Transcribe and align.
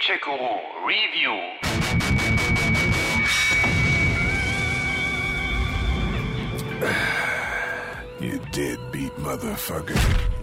Gadget 0.00 0.22
Guru 0.22 0.60
Review. 0.86 1.36
Deadbeat 8.56 9.16
motherfucker. 9.18 9.94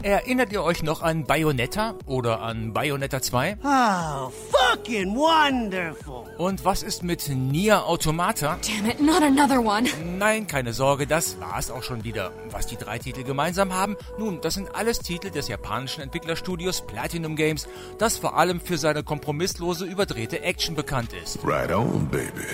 Erinnert 0.02 0.54
ihr 0.54 0.64
euch 0.64 0.82
noch 0.82 1.02
an 1.02 1.26
Bayonetta 1.26 1.96
oder 2.06 2.42
an 2.42 2.72
Bayonetta 2.72 3.22
2? 3.22 3.58
Oh, 3.64 4.32
fucking 4.52 5.14
wonderful. 5.14 6.24
Und 6.38 6.64
was 6.64 6.84
ist 6.84 7.04
mit 7.04 7.28
Nier 7.28 7.86
Automata? 7.86 8.58
Damn 8.66 8.90
it, 8.90 9.02
not 9.02 9.22
another 9.22 9.60
one. 9.60 9.90
Nein, 10.18 10.48
keine 10.48 10.72
Sorge, 10.72 11.06
das 11.06 11.40
war's 11.42 11.70
auch 11.70 11.84
schon 11.84 12.06
wieder. 12.06 12.32
Was 12.50 12.68
die 12.68 12.78
drei 12.78 12.98
Titel 12.98 13.24
gemeinsam 13.24 13.74
haben? 13.74 13.98
Nun, 14.18 14.40
das 14.40 14.54
sind 14.54 14.74
alles 14.74 15.00
Titel 15.00 15.30
des 15.30 15.50
japanischen 15.50 16.02
Entwicklerstudios 16.02 16.88
Platinum 16.88 17.36
Games, 17.36 17.68
das 17.98 18.18
vor 18.18 18.38
allem 18.38 18.62
für 18.62 18.78
seine 18.78 19.04
kompromisslose, 19.04 19.86
überdrehte 19.86 20.42
Action 20.44 20.76
bekannt 20.76 21.12
ist. 21.12 21.40
Right 21.44 21.72
on, 21.72 22.08
baby. 22.10 22.46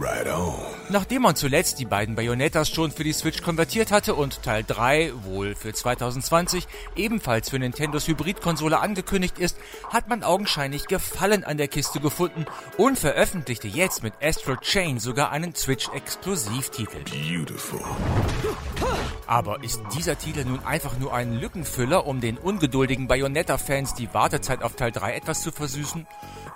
Right 0.00 0.26
on. 0.26 0.54
Nachdem 0.90 1.22
man 1.22 1.34
zuletzt 1.34 1.78
die 1.78 1.86
beiden 1.86 2.14
Bayonettas 2.14 2.68
schon 2.68 2.90
für 2.90 3.04
die 3.04 3.12
Switch 3.12 3.42
konvertiert 3.42 3.90
hatte 3.90 4.14
und 4.14 4.42
Teil 4.42 4.64
3 4.66 5.12
wohl 5.22 5.54
für 5.54 5.72
2020 5.72 6.66
ebenfalls 6.94 7.48
für 7.48 7.58
Nintendos 7.58 8.06
Hybridkonsole 8.06 8.78
angekündigt 8.78 9.38
ist, 9.38 9.56
hat 9.90 10.08
man 10.08 10.22
augenscheinlich 10.22 10.86
Gefallen 10.86 11.42
an 11.42 11.56
der 11.56 11.68
Kiste 11.68 12.00
gefunden 12.00 12.44
und 12.76 12.98
veröffentlichte 12.98 13.66
jetzt 13.66 14.02
mit 14.02 14.12
Astral 14.22 14.58
Chain 14.58 14.98
sogar 14.98 15.30
einen 15.30 15.54
Switch-Exklusivtitel. 15.54 16.98
Beautiful. 17.04 17.80
Aber 19.26 19.64
ist 19.64 19.80
dieser 19.96 20.18
Titel 20.18 20.44
nun 20.44 20.64
einfach 20.64 20.98
nur 20.98 21.14
ein 21.14 21.34
Lückenfüller, 21.40 22.06
um 22.06 22.20
den 22.20 22.36
ungeduldigen 22.36 23.08
Bayonetta-Fans 23.08 23.94
die 23.94 24.12
Wartezeit 24.12 24.62
auf 24.62 24.76
Teil 24.76 24.92
3 24.92 25.14
etwas 25.14 25.40
zu 25.40 25.50
versüßen? 25.50 26.06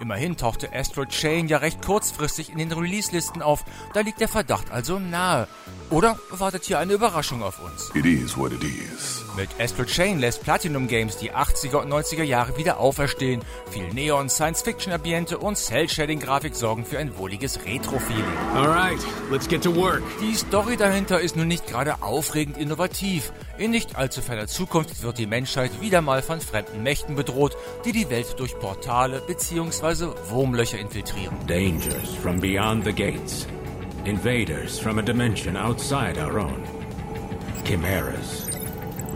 Immerhin 0.00 0.36
tauchte 0.36 0.72
Astral 0.72 1.08
Chain 1.08 1.48
ja 1.48 1.58
recht 1.58 1.84
kurzfristig 1.84 2.50
in 2.50 2.58
den 2.58 2.70
Release-Listen 2.70 3.27
auf, 3.42 3.64
da 3.94 4.00
liegt 4.00 4.20
der 4.20 4.28
Verdacht 4.28 4.70
also 4.70 4.98
nahe. 4.98 5.48
Oder 5.90 6.18
wartet 6.30 6.64
hier 6.64 6.78
eine 6.78 6.92
Überraschung 6.92 7.42
auf 7.42 7.62
uns? 7.62 7.90
It 7.94 8.04
is 8.04 8.36
what 8.36 8.52
it 8.52 8.62
is. 8.62 9.24
Mit 9.36 9.48
Astral 9.58 9.86
Chain 9.86 10.18
lässt 10.18 10.42
Platinum 10.42 10.88
Games 10.88 11.16
die 11.16 11.32
80er 11.32 11.76
und 11.76 11.92
90er 11.92 12.24
Jahre 12.24 12.56
wieder 12.58 12.78
auferstehen. 12.78 13.42
Viel 13.70 13.88
Neon, 13.94 14.28
Science-Fiction-Ambiente 14.28 15.38
und 15.38 15.56
Cell-Shading-Grafik 15.56 16.54
sorgen 16.54 16.84
für 16.84 16.98
ein 16.98 17.16
wohliges 17.16 17.64
Retro-Feeling. 17.64 18.24
All 18.54 18.66
right, 18.66 18.98
let's 19.30 19.48
get 19.48 19.62
to 19.62 19.74
work. 19.74 20.02
Die 20.20 20.34
Story 20.34 20.76
dahinter 20.76 21.20
ist 21.20 21.36
nun 21.36 21.48
nicht 21.48 21.66
gerade 21.66 22.02
aufregend 22.02 22.58
innovativ. 22.58 23.32
In 23.58 23.72
nicht 23.72 23.96
allzu 23.96 24.22
ferner 24.22 24.46
Zukunft 24.46 25.02
wird 25.02 25.18
die 25.18 25.26
Menschheit 25.26 25.80
wieder 25.80 26.00
mal 26.00 26.22
von 26.22 26.40
fremden 26.40 26.84
Mächten 26.84 27.16
bedroht, 27.16 27.56
die 27.84 27.90
die 27.90 28.08
Welt 28.08 28.36
durch 28.38 28.56
Portale 28.56 29.20
bzw. 29.26 30.12
Wurmlöcher 30.28 30.78
infiltrieren. 30.78 31.36
Dangers 31.48 32.14
from 32.22 32.38
beyond 32.40 32.84
the 32.84 32.92
gates. 32.92 33.48
Invaders 34.04 34.78
from 34.78 34.98
a 34.98 35.02
dimension 35.02 35.56
outside 35.56 36.16
our 36.18 36.38
own. 36.38 36.62
Chimeras. 37.64 38.47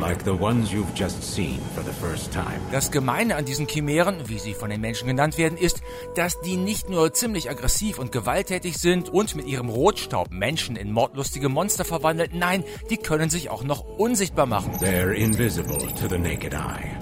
Like 0.02 0.24
the 0.24 0.32
ones 0.32 0.72
you've 0.72 0.92
just 0.96 1.22
seen 1.22 1.60
for 1.76 1.84
the 1.84 1.92
first 1.92 2.32
time. 2.32 2.58
Das 2.72 2.90
Gemeine 2.90 3.36
an 3.36 3.44
diesen 3.44 3.68
Chimären, 3.68 4.28
wie 4.28 4.40
sie 4.40 4.52
von 4.52 4.68
den 4.68 4.80
Menschen 4.80 5.06
genannt 5.06 5.38
werden, 5.38 5.56
ist, 5.56 5.80
dass 6.16 6.40
die 6.40 6.56
nicht 6.56 6.90
nur 6.90 7.12
ziemlich 7.12 7.48
aggressiv 7.48 8.00
und 8.00 8.10
gewalttätig 8.10 8.78
sind 8.78 9.10
und 9.10 9.36
mit 9.36 9.46
ihrem 9.46 9.68
Rotstaub 9.68 10.32
Menschen 10.32 10.74
in 10.74 10.90
mordlustige 10.90 11.48
Monster 11.48 11.84
verwandeln, 11.84 12.30
nein, 12.34 12.64
die 12.90 12.96
können 12.96 13.30
sich 13.30 13.48
auch 13.48 13.62
noch 13.62 13.84
unsichtbar 13.96 14.46
machen. 14.46 14.72
They're 14.80 15.12
invisible 15.12 15.78
to 15.78 16.08
the 16.08 16.18
naked 16.18 16.52
eye. 16.52 17.01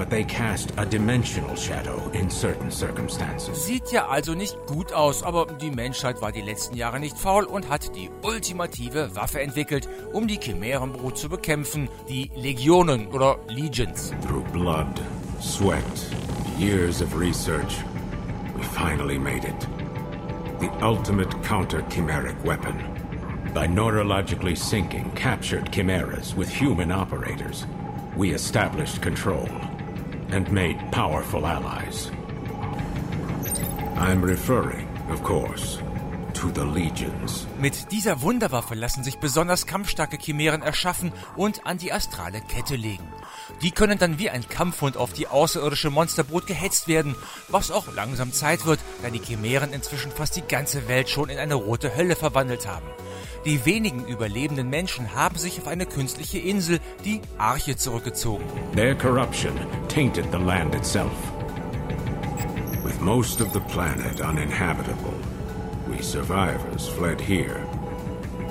But 0.00 0.08
they 0.08 0.24
cast 0.24 0.72
a 0.78 0.86
dimensional 0.86 1.54
shadow 1.56 2.10
in 2.14 2.30
certain 2.30 2.70
circumstances. 2.70 3.66
Sieht 3.66 3.92
ja 3.92 4.08
also 4.08 4.32
nicht 4.32 4.56
gut 4.66 4.94
aus, 4.94 5.22
aber 5.22 5.44
die 5.60 5.70
Menschheit 5.70 6.22
war 6.22 6.32
die 6.32 6.40
letzten 6.40 6.74
Jahre 6.74 6.98
nicht 6.98 7.18
faul 7.18 7.44
und 7.44 7.68
hat 7.68 7.94
die 7.94 8.08
ultimative 8.22 9.14
Waffe 9.14 9.42
entwickelt, 9.42 9.90
um 10.14 10.26
die 10.26 10.38
Chimärenbrut 10.40 11.18
zu 11.18 11.28
bekämpfen, 11.28 11.90
die 12.08 12.30
Legionen 12.34 13.08
oder 13.08 13.40
Legions. 13.48 14.14
Through 14.26 14.44
blood, 14.52 15.02
sweat, 15.38 15.84
years 16.58 17.02
of 17.02 17.14
research, 17.14 17.84
we 18.56 18.62
finally 18.62 19.18
made 19.18 19.44
it. 19.44 19.68
The 20.60 20.70
ultimate 20.82 21.30
counter-chimeric 21.42 22.42
weapon. 22.42 22.74
By 23.52 23.66
neurologically 23.66 24.56
syncing 24.56 25.14
captured 25.14 25.70
chimeras 25.70 26.34
with 26.34 26.48
human 26.48 26.90
operators, 26.90 27.66
we 28.16 28.30
established 28.30 29.02
control 29.02 29.46
and 30.32 30.50
made 30.52 30.78
powerful 30.90 31.44
allies. 31.46 32.10
I'm 33.96 34.22
referring, 34.22 34.88
of 35.10 35.22
course, 35.22 35.78
to 36.34 36.50
the 36.54 36.64
legions. 36.64 37.46
Mit 37.60 37.92
dieser 37.92 38.22
Wunderwaffe 38.22 38.74
lassen 38.74 39.04
sich 39.04 39.18
besonders 39.18 39.66
kampfstarke 39.66 40.16
Chimären 40.16 40.62
erschaffen 40.62 41.12
und 41.36 41.66
an 41.66 41.78
die 41.78 41.92
astrale 41.92 42.40
Kette 42.40 42.76
legen. 42.76 43.06
Die 43.62 43.72
können 43.72 43.98
dann 43.98 44.18
wie 44.18 44.30
ein 44.30 44.48
Kampfhund 44.48 44.96
auf 44.96 45.12
die 45.12 45.26
außerirdische 45.26 45.90
Monsterbrut 45.90 46.46
gehetzt 46.46 46.88
werden, 46.88 47.14
was 47.48 47.70
auch 47.70 47.92
langsam 47.94 48.32
Zeit 48.32 48.64
wird, 48.64 48.80
da 49.02 49.10
die 49.10 49.20
Chimären 49.20 49.72
inzwischen 49.72 50.10
fast 50.10 50.36
die 50.36 50.42
ganze 50.42 50.88
Welt 50.88 51.10
schon 51.10 51.28
in 51.28 51.38
eine 51.38 51.54
rote 51.54 51.94
Hölle 51.94 52.16
verwandelt 52.16 52.66
haben. 52.66 52.86
Die 53.46 53.64
wenigen 53.64 54.04
überlebenden 54.06 54.68
Menschen 54.68 55.14
haben 55.14 55.38
sich 55.38 55.58
auf 55.58 55.66
eine 55.66 55.86
künstliche 55.86 56.38
Insel, 56.38 56.78
die 57.06 57.22
Arche, 57.38 57.74
zurückgezogen. 57.74 58.44
Their 58.74 58.94
corruption 58.94 59.52
tainted 59.88 60.26
the 60.30 60.38
land 60.38 60.74
itself. 60.74 61.12
With 62.84 63.00
most 63.00 63.40
of 63.40 63.50
the 63.54 63.60
planet 63.60 64.20
uninhabitable, 64.20 65.14
we 65.88 66.02
survivors 66.02 66.86
fled 66.86 67.18
here 67.18 67.64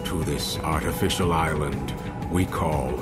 to 0.05 0.23
this 0.23 0.57
artificial 0.63 1.33
island 1.33 1.93
we 2.31 2.45
call. 2.45 2.93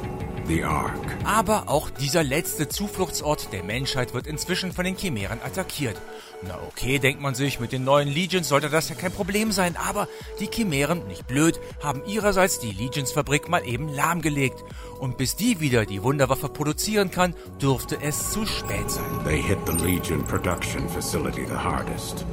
Aber 1.23 1.67
auch 1.67 1.89
dieser 1.89 2.23
letzte 2.23 2.69
Zufluchtsort 2.69 3.51
der 3.51 3.63
Menschheit 3.63 4.13
wird 4.13 4.27
inzwischen 4.27 4.71
von 4.71 4.85
den 4.85 4.95
Chimären 4.95 5.41
attackiert. 5.41 5.99
Na 6.41 6.57
okay, 6.67 6.99
denkt 6.99 7.21
man 7.21 7.35
sich, 7.35 7.59
mit 7.59 7.71
den 7.71 7.83
neuen 7.83 8.07
Legions 8.07 8.47
sollte 8.47 8.69
das 8.69 8.89
ja 8.89 8.95
kein 8.95 9.11
Problem 9.11 9.51
sein, 9.51 9.75
aber 9.75 10.07
die 10.39 10.49
Chimären, 10.53 11.05
nicht 11.07 11.27
blöd, 11.27 11.59
haben 11.81 12.05
ihrerseits 12.05 12.59
die 12.59 12.71
Legions-Fabrik 12.71 13.49
mal 13.49 13.65
eben 13.67 13.89
lahmgelegt. 13.89 14.63
Und 14.99 15.17
bis 15.17 15.35
die 15.35 15.59
wieder 15.59 15.85
die 15.85 16.03
Wunderwaffe 16.03 16.49
produzieren 16.49 17.11
kann, 17.11 17.33
dürfte 17.61 17.97
es 18.01 18.31
zu 18.31 18.45
spät 18.45 18.89
sein. 18.89 19.03
They 19.25 19.41
hit 19.41 19.59
the 19.65 19.73
Legion 19.83 20.23
production 20.23 20.87
facility 20.89 21.45
the 21.45 21.57
hardest. 21.57 22.25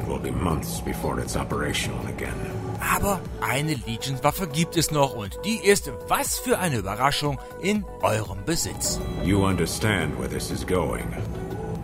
It 0.00 0.08
will 0.08 0.18
be 0.18 0.32
months 0.32 0.80
before 0.80 1.20
it's 1.20 1.36
operational 1.36 2.00
again. 2.06 2.61
Aber 2.90 3.20
eine 3.40 3.74
Legions-Waffe 3.74 4.48
gibt 4.48 4.76
es 4.76 4.90
noch 4.90 5.14
und 5.14 5.38
die 5.44 5.56
ist, 5.56 5.92
was 6.08 6.38
für 6.38 6.58
eine 6.58 6.78
Überraschung, 6.78 7.38
in 7.60 7.84
eurem 8.02 8.44
Besitz. 8.44 9.00
You 9.24 9.46
understand 9.46 10.18
where 10.18 10.28
this 10.28 10.50
is 10.50 10.66
going. 10.66 11.06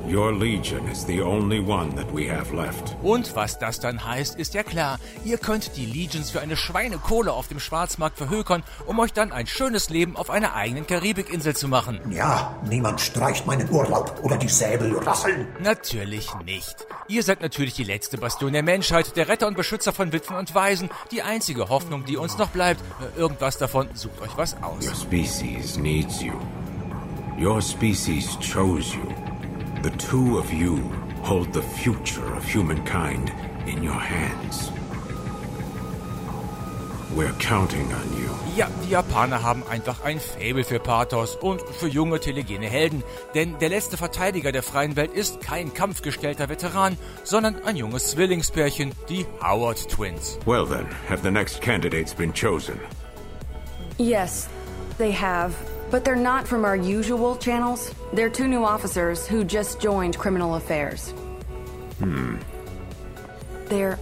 Your 0.08 0.32
Legion 0.32 0.88
is 0.88 1.04
the 1.04 1.20
only 1.20 1.60
one 1.60 1.94
that 1.94 2.06
we 2.14 2.32
have 2.32 2.56
left. 2.56 2.96
Und 3.02 3.36
was 3.36 3.58
das 3.58 3.78
dann 3.78 4.06
heißt, 4.06 4.36
ist 4.38 4.54
ja 4.54 4.62
klar. 4.62 4.98
Ihr 5.22 5.36
könnt 5.36 5.76
die 5.76 5.84
Legions 5.84 6.30
für 6.30 6.40
eine 6.40 6.56
Schweinekohle 6.56 7.30
auf 7.30 7.48
dem 7.48 7.60
Schwarzmarkt 7.60 8.16
verhökern, 8.16 8.62
um 8.86 8.98
euch 9.00 9.12
dann 9.12 9.32
ein 9.32 9.46
schönes 9.46 9.90
Leben 9.90 10.16
auf 10.16 10.30
einer 10.30 10.54
eigenen 10.54 10.86
Karibikinsel 10.86 11.54
zu 11.54 11.68
machen. 11.68 12.00
Ja, 12.10 12.56
niemand 12.66 13.02
streicht 13.02 13.46
meinen 13.46 13.68
Urlaub 13.68 14.20
oder 14.22 14.38
die 14.38 14.48
Säbel 14.48 14.96
rasseln. 14.96 15.46
Natürlich 15.60 16.34
nicht. 16.46 16.86
Ihr 17.08 17.22
seid 17.22 17.42
natürlich 17.42 17.74
die 17.74 17.84
letzte 17.84 18.16
Bastion 18.16 18.54
der 18.54 18.62
Menschheit, 18.62 19.14
der 19.14 19.28
Retter 19.28 19.46
und 19.46 19.58
Beschützer 19.58 19.92
von 19.92 20.10
Witwen 20.12 20.36
und 20.36 20.54
Waisen, 20.54 20.88
die 21.10 21.20
einzige 21.20 21.68
Hoffnung, 21.68 22.06
die 22.06 22.16
uns 22.16 22.38
noch 22.38 22.48
bleibt. 22.48 22.82
Irgendwas 23.18 23.58
davon, 23.58 23.88
sucht 23.92 24.22
euch 24.22 24.36
was 24.36 24.56
aus. 24.62 24.86
Your 24.86 24.94
species 24.94 25.76
needs 25.76 26.22
you. 26.22 26.32
Your 27.38 27.60
species 27.60 28.38
chose 28.40 28.94
you. 28.96 29.27
The 29.82 29.90
two 29.90 30.38
of 30.38 30.52
you 30.52 30.78
hold 31.22 31.52
the 31.52 31.62
future 31.62 32.34
of 32.34 32.44
humankind 32.44 33.32
in 33.64 33.80
your 33.80 34.00
hands. 34.00 34.72
We're 37.14 37.32
counting 37.38 37.86
on 37.92 38.12
you. 38.18 38.28
Ja, 38.56 38.68
die 38.84 38.90
Japaner 38.90 39.44
haben 39.44 39.62
einfach 39.70 40.02
ein 40.02 40.18
Faible 40.18 40.64
für 40.64 40.80
Pathos 40.80 41.36
und 41.36 41.62
für 41.62 41.86
junge 41.86 42.18
telegene 42.18 42.66
Helden. 42.66 43.04
Denn 43.36 43.56
der 43.60 43.68
letzte 43.68 43.96
Verteidiger 43.96 44.50
der 44.50 44.64
freien 44.64 44.96
Welt 44.96 45.12
ist 45.12 45.40
kein 45.40 45.72
kampfgestellter 45.72 46.48
Veteran, 46.48 46.98
sondern 47.22 47.62
ein 47.62 47.76
junges 47.76 48.10
Zwillingspärchen, 48.10 48.90
die 49.08 49.26
Howard 49.40 49.88
Twins. 49.88 50.40
Well 50.44 50.66
then, 50.66 50.86
have 51.08 51.22
the 51.22 51.30
next 51.30 51.60
candidates 51.60 52.12
been 52.12 52.32
chosen? 52.34 52.80
Yes, 53.96 54.48
they 54.98 55.12
have. 55.12 55.54
But 55.90 56.04
they're 56.04 56.16
not 56.16 56.46
from 56.46 56.64
our 56.64 56.76
usual 56.76 57.36
channels. 57.36 57.94
They're 58.12 58.30
two 58.30 58.48
new 58.48 58.64
officers 58.64 59.26
who 59.26 59.44
just 59.44 59.80
joined 59.80 60.18
Criminal 60.18 60.54
Affairs. 60.54 61.10
Hmm. 61.98 62.36
They're. 63.66 63.98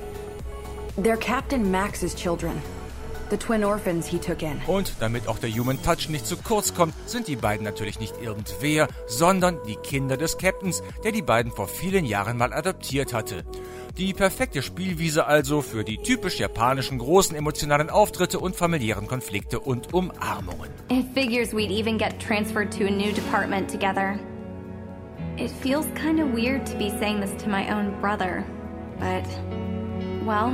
They're 0.98 1.18
Captain 1.18 1.70
Max's 1.70 2.14
children. 2.14 2.60
the 3.30 3.36
twin 3.36 3.64
orphans 3.64 4.06
he 4.06 4.18
took 4.18 4.42
in. 4.42 4.60
Und 4.66 4.94
damit 5.00 5.28
auch 5.28 5.38
der 5.38 5.50
Human 5.50 5.82
Touch 5.82 6.08
nicht 6.08 6.26
zu 6.26 6.36
kurz 6.36 6.74
kommt, 6.74 6.94
sind 7.06 7.28
die 7.28 7.36
beiden 7.36 7.64
natürlich 7.64 7.98
nicht 7.98 8.14
irgendwer, 8.20 8.88
sondern 9.06 9.58
die 9.66 9.76
Kinder 9.76 10.16
des 10.16 10.38
Captains, 10.38 10.82
der 11.04 11.12
die 11.12 11.22
beiden 11.22 11.52
vor 11.52 11.68
vielen 11.68 12.04
Jahren 12.04 12.36
mal 12.36 12.52
adoptiert 12.52 13.12
hatte. 13.12 13.44
Die 13.98 14.12
perfekte 14.12 14.60
Spielwiese 14.60 15.26
also 15.26 15.62
für 15.62 15.82
die 15.82 15.96
typisch 15.96 16.38
japanischen 16.38 16.98
großen 16.98 17.34
emotionalen 17.34 17.88
Auftritte 17.88 18.38
und 18.38 18.54
familiären 18.54 19.06
Konflikte 19.06 19.58
und 19.58 19.94
Umarmungen. 19.94 20.70
It 20.90 21.06
figures 21.14 21.54
we'd 21.54 21.70
even 21.70 21.96
get 21.96 22.20
transferred 22.20 22.70
to 22.72 22.84
a 22.84 22.90
new 22.90 23.10
department 23.14 23.70
together. 23.70 24.18
It 25.38 25.50
feels 25.62 25.86
kind 25.94 26.20
of 26.20 26.34
weird 26.34 26.66
to 26.66 26.76
be 26.76 26.90
saying 26.98 27.22
this 27.22 27.32
to 27.42 27.48
my 27.48 27.72
own 27.72 27.98
brother, 28.02 28.44
but, 28.98 29.24
well, 30.26 30.52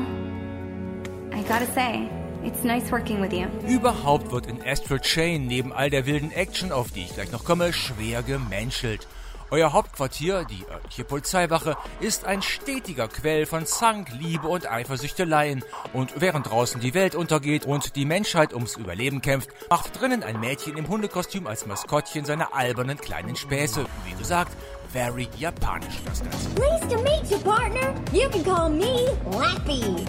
I 1.33 1.43
gotta 1.43 1.67
say, 1.75 2.09
it's 2.45 2.63
nice 2.63 2.93
working 2.93 3.21
with 3.21 3.33
you. 3.33 3.49
Überhaupt 3.69 4.31
wird 4.31 4.47
in 4.47 4.63
Astral 4.65 5.01
Chain 5.01 5.49
neben 5.49 5.73
all 5.73 5.91
der 5.91 6.07
wilden 6.07 6.31
Action, 6.31 6.71
auf 6.71 6.93
die 6.93 7.03
ich 7.03 7.15
gleich 7.15 7.33
noch 7.33 7.45
komme, 7.45 7.73
schwer 7.73 8.23
gemenschelt. 8.23 9.09
Euer 9.53 9.75
Hauptquartier, 9.75 10.47
die 10.47 10.65
örtliche 10.67 11.05
Polizeiwache, 11.05 11.77
ist 12.01 12.25
ein 12.25 12.41
stetiger 12.41 13.07
Quell 13.07 13.45
von 13.45 13.67
Zank, 13.67 14.09
Liebe 14.19 14.49
und 14.49 14.67
Eifersüchteleien. 14.67 15.63
Und 15.93 16.23
während 16.23 16.49
draußen 16.49 16.81
die 16.81 16.95
Welt 16.95 17.15
untergeht 17.15 17.67
und 17.67 17.95
die 17.95 18.07
Menschheit 18.07 18.55
ums 18.55 18.77
Überleben 18.77 19.21
kämpft, 19.21 19.51
macht 19.69 20.01
drinnen 20.01 20.23
ein 20.23 20.41
Mädchen 20.41 20.79
im 20.79 20.89
Hundekostüm 20.89 21.47
als 21.47 21.67
Maskottchen 21.67 22.25
seine 22.25 22.55
albernen 22.55 22.97
kleinen 22.97 23.37
Späße. 23.37 23.85
Wie 24.07 24.15
gesagt, 24.15 24.57
very 24.91 25.29
japanisch 25.37 25.99
das 26.07 26.23
Ganze. 26.23 26.49
Nice 26.59 26.89
to 26.89 27.03
meet 27.03 27.31
you, 27.31 27.39
partner. 27.41 27.93
You 28.11 28.31
can 28.31 28.45
call 28.45 28.71
me 28.71 29.11
Lappy. 29.39 30.07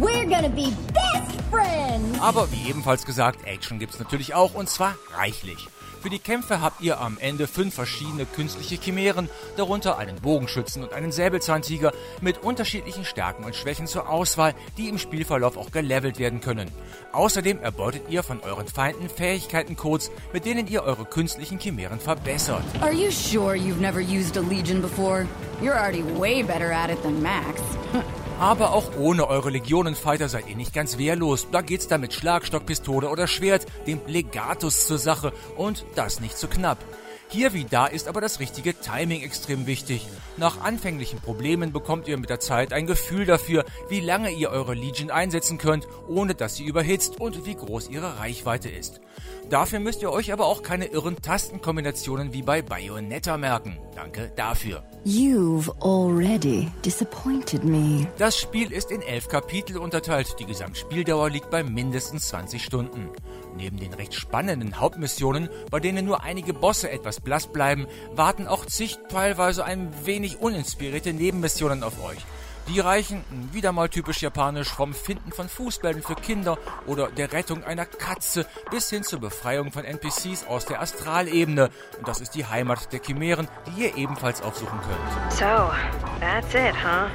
We're 0.00 0.24
gonna 0.24 0.48
be 0.48 0.72
best 0.94 1.38
friends. 1.50 2.18
Aber 2.18 2.50
wie 2.50 2.70
ebenfalls 2.70 3.04
gesagt, 3.04 3.46
Action 3.46 3.78
gibt's 3.78 3.98
natürlich 3.98 4.32
auch 4.32 4.54
und 4.54 4.70
zwar 4.70 4.94
reichlich. 5.14 5.68
Für 6.04 6.10
die 6.10 6.18
Kämpfe 6.18 6.60
habt 6.60 6.82
ihr 6.82 7.00
am 7.00 7.16
Ende 7.18 7.46
fünf 7.46 7.76
verschiedene 7.76 8.26
künstliche 8.26 8.76
Chimären, 8.78 9.30
darunter 9.56 9.96
einen 9.96 10.16
Bogenschützen 10.16 10.82
und 10.82 10.92
einen 10.92 11.12
Säbelzahntiger 11.12 11.94
mit 12.20 12.42
unterschiedlichen 12.42 13.06
Stärken 13.06 13.42
und 13.42 13.56
Schwächen 13.56 13.86
zur 13.86 14.10
Auswahl, 14.10 14.54
die 14.76 14.90
im 14.90 14.98
Spielverlauf 14.98 15.56
auch 15.56 15.70
gelevelt 15.70 16.18
werden 16.18 16.42
können. 16.42 16.70
Außerdem 17.12 17.58
erbeutet 17.62 18.02
ihr 18.10 18.22
von 18.22 18.40
euren 18.40 18.68
Feinden 18.68 19.08
Fähigkeitencodes, 19.08 20.10
mit 20.34 20.44
denen 20.44 20.66
ihr 20.66 20.82
eure 20.82 21.06
künstlichen 21.06 21.58
Chimären 21.58 21.98
verbessert. 21.98 22.64
Are 22.82 22.92
you 22.92 23.10
sure 23.10 23.54
you've 23.54 23.80
never 23.80 24.00
used 24.00 24.36
a 24.36 24.42
Legion 24.42 24.82
before? 24.82 25.26
You're 25.62 25.78
already 25.78 26.02
way 26.02 26.42
better 26.42 26.70
at 26.70 26.90
it 26.90 27.02
than 27.02 27.22
Max. 27.22 27.62
Aber 28.38 28.72
auch 28.72 28.96
ohne 28.98 29.28
eure 29.28 29.50
Legionenfighter 29.50 30.28
seid 30.28 30.48
ihr 30.48 30.56
nicht 30.56 30.74
ganz 30.74 30.98
wehrlos. 30.98 31.46
Da 31.52 31.60
geht's 31.62 31.88
dann 31.88 32.00
mit 32.00 32.12
Schlagstock, 32.12 32.66
Pistole 32.66 33.08
oder 33.08 33.26
Schwert, 33.26 33.66
dem 33.86 34.00
Legatus 34.06 34.86
zur 34.86 34.98
Sache 34.98 35.32
und 35.56 35.86
das 35.94 36.20
nicht 36.20 36.36
zu 36.36 36.48
knapp. 36.48 36.78
Hier 37.34 37.52
wie 37.52 37.64
da 37.64 37.86
ist 37.86 38.06
aber 38.06 38.20
das 38.20 38.38
richtige 38.38 38.78
Timing 38.78 39.22
extrem 39.22 39.66
wichtig. 39.66 40.06
Nach 40.36 40.60
anfänglichen 40.60 41.18
Problemen 41.18 41.72
bekommt 41.72 42.06
ihr 42.06 42.16
mit 42.16 42.30
der 42.30 42.38
Zeit 42.38 42.72
ein 42.72 42.86
Gefühl 42.86 43.24
dafür, 43.24 43.64
wie 43.88 43.98
lange 43.98 44.30
ihr 44.30 44.50
eure 44.50 44.74
Legion 44.74 45.10
einsetzen 45.10 45.58
könnt, 45.58 45.88
ohne 46.06 46.36
dass 46.36 46.54
sie 46.54 46.64
überhitzt 46.64 47.18
und 47.18 47.44
wie 47.44 47.56
groß 47.56 47.88
ihre 47.88 48.20
Reichweite 48.20 48.68
ist. 48.68 49.00
Dafür 49.50 49.80
müsst 49.80 50.00
ihr 50.00 50.12
euch 50.12 50.32
aber 50.32 50.46
auch 50.46 50.62
keine 50.62 50.86
irren 50.86 51.20
Tastenkombinationen 51.20 52.32
wie 52.32 52.42
bei 52.42 52.62
Bayonetta 52.62 53.36
merken. 53.36 53.78
Danke 53.96 54.32
dafür. 54.36 54.84
You've 55.04 55.70
already 55.82 56.70
disappointed 56.84 57.64
me. 57.64 58.06
Das 58.16 58.38
Spiel 58.38 58.72
ist 58.72 58.90
in 58.90 59.02
elf 59.02 59.28
Kapitel 59.28 59.76
unterteilt. 59.76 60.36
Die 60.38 60.46
Gesamtspieldauer 60.46 61.30
liegt 61.30 61.50
bei 61.50 61.62
mindestens 61.62 62.28
20 62.28 62.64
Stunden. 62.64 63.10
Neben 63.56 63.78
den 63.78 63.92
recht 63.92 64.14
spannenden 64.14 64.80
Hauptmissionen, 64.80 65.48
bei 65.70 65.78
denen 65.78 66.06
nur 66.06 66.24
einige 66.24 66.54
Bosse 66.54 66.90
etwas 66.90 67.20
blass 67.24 67.46
bleiben, 67.46 67.86
warten 68.12 68.46
auch 68.46 68.66
zig 68.66 68.98
teilweise 69.08 69.64
ein 69.64 69.92
wenig 70.04 70.40
uninspirierte 70.40 71.12
Nebenmissionen 71.12 71.82
auf 71.82 72.02
euch. 72.04 72.18
Die 72.68 72.80
reichen, 72.80 73.22
wieder 73.52 73.72
mal 73.72 73.90
typisch 73.90 74.22
japanisch, 74.22 74.68
vom 74.68 74.94
Finden 74.94 75.32
von 75.32 75.48
Fußbällen 75.50 76.02
für 76.02 76.14
Kinder 76.14 76.56
oder 76.86 77.08
der 77.10 77.32
Rettung 77.32 77.62
einer 77.62 77.84
Katze 77.84 78.46
bis 78.70 78.88
hin 78.88 79.02
zur 79.02 79.20
Befreiung 79.20 79.70
von 79.70 79.84
NPCs 79.84 80.46
aus 80.46 80.64
der 80.64 80.80
Astralebene. 80.80 81.68
Und 81.98 82.08
das 82.08 82.22
ist 82.22 82.34
die 82.34 82.46
Heimat 82.46 82.90
der 82.92 83.00
Chimären, 83.04 83.48
die 83.66 83.82
ihr 83.82 83.96
ebenfalls 83.96 84.40
aufsuchen 84.40 84.80
könnt. 84.80 85.32
So, 85.32 85.70
that's 86.20 86.54
it, 86.54 86.74
huh? 86.74 87.10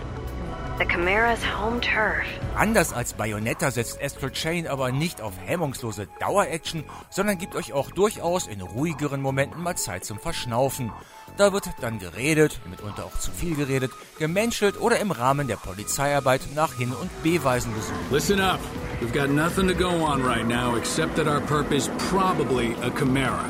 The 0.80 0.86
Chimera's 0.86 1.44
home 1.44 1.82
turf. 1.82 2.24
Anders 2.56 2.94
als 2.94 3.12
Bayonetta 3.12 3.70
setzt 3.70 4.02
Astral 4.02 4.32
Chain 4.32 4.66
aber 4.66 4.94
nicht 4.94 5.20
auf 5.20 5.34
hemmungslose 5.46 6.08
Dauer-Action, 6.22 6.86
sondern 7.10 7.38
gibt 7.38 7.56
euch 7.58 7.74
auch 7.74 7.92
durchaus 7.92 8.48
in 8.48 8.62
ruhigeren 8.62 9.22
Momenten 9.22 9.62
mal 9.62 9.76
Zeit 9.76 10.06
zum 10.06 10.20
Verschnaufen. 10.20 10.94
Da 11.36 11.52
wird 11.52 11.66
dann 11.82 12.00
geredet, 12.00 12.62
mitunter 12.70 13.04
auch 13.04 13.20
zu 13.20 13.30
viel 13.30 13.58
geredet, 13.58 13.92
gemenschelt 14.20 14.80
oder 14.80 15.00
im 15.00 15.12
Rahmen 15.12 15.50
der 15.50 15.58
Polizeiarbeit 15.58 16.42
nach 16.56 16.74
Hin- 16.76 16.94
und 16.94 17.12
B-Weisen 17.24 17.76
gesucht. 17.76 18.00
Listen 18.10 18.40
up. 18.40 18.60
We've 19.02 19.12
got 19.12 19.30
nothing 19.30 19.68
to 19.68 19.74
go 19.74 19.90
on 19.90 20.24
right 20.24 20.48
now 20.48 20.78
except 20.78 21.18
that 21.18 21.28
our 21.28 21.42
perp 21.42 21.74
is 21.74 21.90
probably 22.10 22.74
a 22.84 22.90
Chimera. 22.98 23.50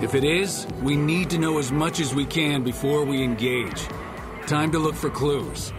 If 0.00 0.14
it 0.14 0.24
is, 0.24 0.66
we 0.82 0.96
need 0.96 1.28
to 1.30 1.36
know 1.36 1.58
as 1.58 1.70
much 1.70 2.00
as 2.00 2.14
we 2.14 2.24
can 2.24 2.64
before 2.64 3.04
we 3.04 3.22
engage. 3.22 3.86
Time 4.46 4.70
to 4.70 4.78
look 4.78 4.94
for 4.94 5.10
clues. 5.10 5.72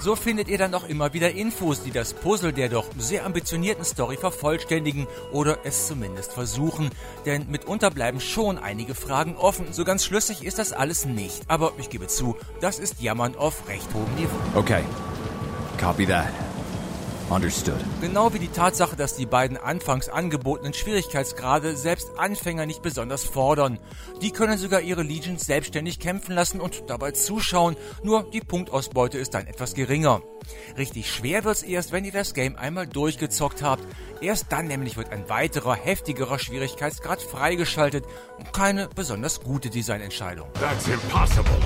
So 0.00 0.16
findet 0.16 0.48
ihr 0.48 0.58
dann 0.58 0.74
auch 0.74 0.88
immer 0.88 1.12
wieder 1.12 1.32
Infos, 1.32 1.82
die 1.82 1.90
das 1.90 2.14
Puzzle 2.14 2.52
der 2.52 2.68
doch 2.68 2.86
sehr 2.96 3.24
ambitionierten 3.24 3.84
Story 3.84 4.16
vervollständigen 4.16 5.06
oder 5.32 5.58
es 5.64 5.86
zumindest 5.86 6.32
versuchen. 6.32 6.90
Denn 7.26 7.46
mitunter 7.50 7.90
bleiben 7.90 8.20
schon 8.20 8.58
einige 8.58 8.94
Fragen 8.94 9.36
offen. 9.36 9.66
So 9.72 9.84
ganz 9.84 10.04
schlüssig 10.04 10.44
ist 10.44 10.58
das 10.58 10.72
alles 10.72 11.04
nicht. 11.04 11.42
Aber 11.48 11.72
ich 11.78 11.90
gebe 11.90 12.06
zu, 12.08 12.36
das 12.60 12.78
ist 12.78 13.00
Jammern 13.00 13.36
auf 13.36 13.68
recht 13.68 13.88
hohem 13.94 14.14
Niveau. 14.14 14.38
Okay. 14.54 14.82
Copy 15.80 16.06
that. 16.06 16.47
Understood. 17.30 17.76
Genau 18.00 18.32
wie 18.32 18.38
die 18.38 18.48
Tatsache, 18.48 18.96
dass 18.96 19.16
die 19.16 19.26
beiden 19.26 19.58
anfangs 19.58 20.08
angebotenen 20.08 20.72
Schwierigkeitsgrade 20.72 21.76
selbst 21.76 22.10
Anfänger 22.16 22.64
nicht 22.64 22.80
besonders 22.80 23.24
fordern. 23.24 23.78
Die 24.22 24.30
können 24.30 24.56
sogar 24.56 24.80
ihre 24.80 25.02
Legions 25.02 25.44
selbstständig 25.44 26.00
kämpfen 26.00 26.34
lassen 26.34 26.60
und 26.60 26.84
dabei 26.88 27.10
zuschauen, 27.10 27.76
nur 28.02 28.30
die 28.30 28.40
Punktausbeute 28.40 29.18
ist 29.18 29.34
dann 29.34 29.46
etwas 29.46 29.74
geringer. 29.74 30.22
Richtig 30.78 31.12
schwer 31.12 31.44
wird's 31.44 31.62
erst, 31.62 31.92
wenn 31.92 32.06
ihr 32.06 32.12
das 32.12 32.32
Game 32.32 32.56
einmal 32.56 32.86
durchgezockt 32.86 33.62
habt. 33.62 33.82
Erst 34.22 34.46
dann 34.50 34.66
nämlich 34.66 34.96
wird 34.96 35.10
ein 35.10 35.28
weiterer, 35.28 35.74
heftigerer 35.74 36.38
Schwierigkeitsgrad 36.38 37.20
freigeschaltet 37.20 38.04
und 38.38 38.52
keine 38.54 38.88
besonders 38.88 39.40
gute 39.40 39.68
Designentscheidung. 39.68 40.48
That's 40.54 40.88
impossible. 40.88 41.58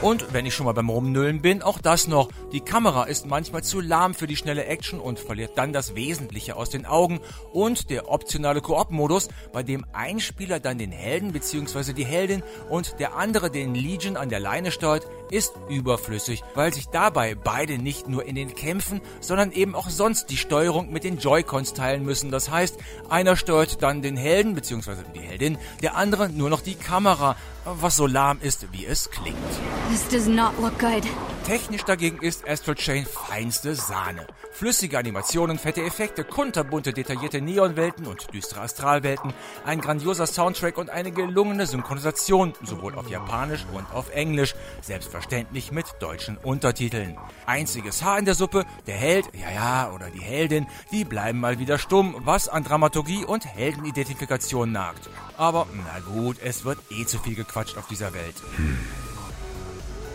Und 0.00 0.32
wenn 0.32 0.46
ich 0.46 0.54
schon 0.54 0.66
mal 0.66 0.74
beim 0.74 0.90
Rumnüllen 0.90 1.42
bin, 1.42 1.60
auch 1.60 1.80
das 1.80 2.06
noch. 2.06 2.28
Die 2.52 2.60
Kamera 2.60 3.04
ist 3.04 3.26
manchmal 3.26 3.64
zu 3.64 3.80
lahm 3.80 4.14
für 4.14 4.28
die 4.28 4.36
schnelle 4.36 4.64
Action 4.66 5.00
und 5.00 5.18
verliert 5.18 5.58
dann 5.58 5.72
das 5.72 5.96
Wesentliche 5.96 6.54
aus 6.54 6.70
den 6.70 6.86
Augen. 6.86 7.18
Und 7.52 7.90
der 7.90 8.08
optionale 8.08 8.60
Koop-Modus, 8.60 9.28
bei 9.52 9.64
dem 9.64 9.84
ein 9.92 10.20
Spieler 10.20 10.60
dann 10.60 10.78
den 10.78 10.92
Helden 10.92 11.32
bzw. 11.32 11.94
die 11.94 12.04
Heldin 12.04 12.44
und 12.70 13.00
der 13.00 13.16
andere 13.16 13.50
den 13.50 13.74
Legion 13.74 14.16
an 14.16 14.28
der 14.28 14.38
Leine 14.38 14.70
steuert, 14.70 15.04
ist 15.30 15.54
überflüssig, 15.68 16.42
weil 16.54 16.72
sich 16.72 16.88
dabei 16.88 17.34
beide 17.34 17.78
nicht 17.78 18.08
nur 18.08 18.24
in 18.24 18.34
den 18.34 18.54
Kämpfen, 18.54 19.00
sondern 19.20 19.52
eben 19.52 19.74
auch 19.74 19.90
sonst 19.90 20.30
die 20.30 20.36
Steuerung 20.36 20.90
mit 20.92 21.04
den 21.04 21.18
Joy-Cons 21.18 21.74
teilen 21.74 22.04
müssen. 22.04 22.30
Das 22.30 22.50
heißt, 22.50 22.78
einer 23.08 23.36
steuert 23.36 23.82
dann 23.82 24.02
den 24.02 24.16
Helden 24.16 24.54
bzw. 24.54 24.96
die 25.14 25.20
Heldin, 25.20 25.58
der 25.82 25.96
andere 25.96 26.28
nur 26.28 26.50
noch 26.50 26.60
die 26.60 26.74
Kamera, 26.74 27.36
was 27.64 27.96
so 27.96 28.06
lahm 28.06 28.38
ist, 28.40 28.72
wie 28.72 28.86
es 28.86 29.10
klingt. 29.10 29.36
This 29.90 30.08
does 30.08 30.26
not 30.26 30.52
look 30.60 30.78
good. 30.78 31.04
Technisch 31.48 31.84
dagegen 31.84 32.18
ist 32.18 32.46
Astral 32.46 32.74
Chain 32.74 33.06
feinste 33.06 33.74
Sahne. 33.74 34.26
Flüssige 34.52 34.98
Animationen, 34.98 35.58
fette 35.58 35.80
Effekte, 35.80 36.22
kunterbunte, 36.22 36.92
detaillierte 36.92 37.40
Neonwelten 37.40 38.06
und 38.06 38.34
düstere 38.34 38.60
Astralwelten, 38.60 39.32
ein 39.64 39.80
grandioser 39.80 40.26
Soundtrack 40.26 40.76
und 40.76 40.90
eine 40.90 41.10
gelungene 41.10 41.64
Synchronisation, 41.64 42.52
sowohl 42.62 42.96
auf 42.96 43.08
Japanisch 43.08 43.64
und 43.72 43.90
auf 43.94 44.10
Englisch, 44.10 44.54
selbstverständlich 44.82 45.72
mit 45.72 45.86
deutschen 46.00 46.36
Untertiteln. 46.36 47.16
Einziges 47.46 48.04
Haar 48.04 48.18
in 48.18 48.26
der 48.26 48.34
Suppe, 48.34 48.66
der 48.86 48.96
Held, 48.96 49.30
ja 49.32 49.50
ja, 49.50 49.92
oder 49.94 50.10
die 50.10 50.20
Heldin, 50.20 50.66
die 50.92 51.06
bleiben 51.06 51.40
mal 51.40 51.58
wieder 51.58 51.78
stumm, 51.78 52.14
was 52.26 52.50
an 52.50 52.62
Dramaturgie 52.62 53.24
und 53.24 53.46
Heldenidentifikation 53.46 54.70
nagt. 54.70 55.08
Aber 55.38 55.66
na 55.72 56.00
gut, 56.00 56.36
es 56.44 56.66
wird 56.66 56.78
eh 56.90 57.06
zu 57.06 57.18
viel 57.18 57.36
gequatscht 57.36 57.78
auf 57.78 57.86
dieser 57.86 58.12
Welt. 58.12 58.34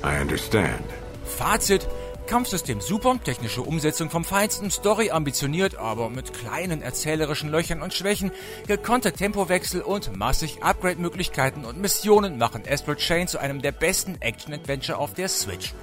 I 0.03 0.21
understand. 0.21 1.02
Fazit, 1.24 1.88
Kampfsystem 2.27 2.80
super, 2.80 3.20
technische 3.24 3.62
Umsetzung 3.62 4.10
vom 4.10 4.24
Feinsten, 4.24 4.72
Story 4.72 5.12
ambitioniert, 5.12 5.75
aber 5.75 6.10
mit 6.10 6.34
kleinen 6.34 6.82
erzählerischen 6.82 7.50
Löchern 7.50 7.82
und 7.82 7.94
Schwächen, 7.94 8.32
gekonnte 8.68 9.12
Tempowechsel 9.12 9.82
und 9.82 10.15
massig 10.15 10.63
Upgrade-Möglichkeiten 10.63 11.65
und 11.65 11.80
Missionen 11.80 12.38
machen 12.38 12.63
Astral 12.68 12.96
Chain 12.96 13.27
zu 13.27 13.39
einem 13.39 13.62
der 13.62 13.74
besten 13.74 14.15
Action-Adventure 14.22 14.98
auf 14.98 15.13
der 15.13 15.27
Switch. 15.27 15.74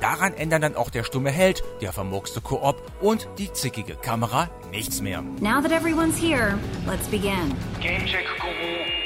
Daran 0.00 0.34
ändern 0.34 0.62
dann 0.62 0.76
auch 0.76 0.90
der 0.90 1.04
stumme 1.04 1.30
Held, 1.30 1.64
der 1.80 1.92
vermurkste 1.92 2.40
Koop 2.40 2.82
und 3.00 3.26
die 3.38 3.52
zickige 3.52 3.94
Kamera 3.94 4.50
nichts 4.70 5.00
mehr. 5.00 5.22
Now 5.40 5.62
that 5.62 5.72
everyone's 5.72 6.20
here, 6.20 6.58
let's 6.86 7.08
begin. 7.08 7.54
Gamecheck 7.80 8.26
Guru 8.38 9.05